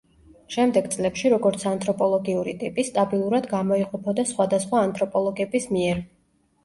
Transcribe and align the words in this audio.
შემდეგ 0.53 0.87
წლებში 0.93 1.31
როგორც 1.33 1.65
ანთროპოლოგიური 1.73 2.55
ტიპი 2.63 2.87
სტაბილურად 2.89 3.51
გამოიყოფოდა 3.55 4.27
სხვადასხვა 4.33 4.83
ანთროპოლოგების 4.87 5.69
მიერ. 5.77 6.03